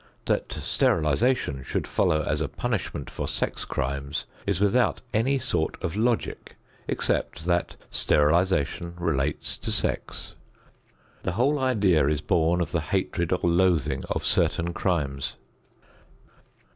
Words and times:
That 0.25 0.51
sterilization 0.51 1.61
should 1.61 1.85
follow 1.85 2.23
as 2.23 2.41
a 2.41 2.47
punishment 2.47 3.07
for 3.07 3.27
sex 3.27 3.65
crimes 3.65 4.25
is 4.47 4.59
without 4.59 4.99
any 5.13 5.37
sort 5.37 5.75
of 5.83 5.95
logic 5.95 6.55
except 6.87 7.45
that 7.45 7.75
sterilization 7.91 8.95
relates 8.97 9.59
to 9.59 9.69
sex. 9.71 10.33
The 11.21 11.33
whole 11.33 11.59
idea 11.59 12.07
is 12.07 12.19
born 12.21 12.61
of 12.61 12.71
the 12.71 12.81
hatred 12.81 13.31
or 13.31 13.47
loathing 13.47 14.03
of 14.09 14.25
certain 14.25 14.73
crimes. 14.73 15.35